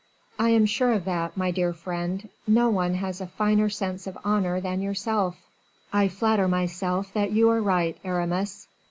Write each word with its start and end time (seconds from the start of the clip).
"I 0.39 0.49
am 0.49 0.65
sure 0.65 0.93
of 0.93 1.05
that, 1.05 1.37
my 1.37 1.51
dear 1.51 1.73
friend; 1.73 2.27
no 2.47 2.69
one 2.71 2.95
has 2.95 3.21
a 3.21 3.27
finer 3.27 3.69
sense 3.69 4.07
of 4.07 4.17
honor 4.23 4.59
than 4.59 4.81
yourself." 4.81 5.37
"I 5.93 6.07
flatter 6.07 6.47
myself 6.47 7.13
that 7.13 7.33
you 7.33 7.51
are 7.51 7.61
right, 7.61 7.95
Aramis." 8.03 8.67